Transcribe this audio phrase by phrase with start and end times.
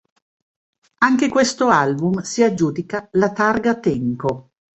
[1.03, 4.49] Anche questo album si aggiudica la Targa Tenco.